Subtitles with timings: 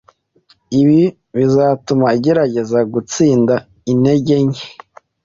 [0.81, 1.01] Ibi
[1.37, 3.55] bizatuma agerageza gutsinda
[3.91, 4.65] intege nke